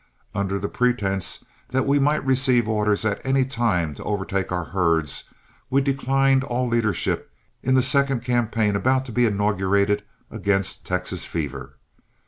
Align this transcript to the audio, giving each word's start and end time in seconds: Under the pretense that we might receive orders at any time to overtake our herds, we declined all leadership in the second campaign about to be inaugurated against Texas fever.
Under 0.33 0.57
the 0.57 0.67
pretense 0.67 1.45
that 1.67 1.85
we 1.85 1.99
might 1.99 2.25
receive 2.25 2.67
orders 2.67 3.05
at 3.05 3.23
any 3.23 3.45
time 3.45 3.93
to 3.93 4.03
overtake 4.03 4.51
our 4.51 4.63
herds, 4.63 5.25
we 5.69 5.79
declined 5.79 6.43
all 6.43 6.67
leadership 6.67 7.29
in 7.61 7.75
the 7.75 7.83
second 7.83 8.21
campaign 8.23 8.75
about 8.75 9.05
to 9.05 9.11
be 9.11 9.25
inaugurated 9.25 10.01
against 10.31 10.87
Texas 10.87 11.25
fever. 11.27 11.77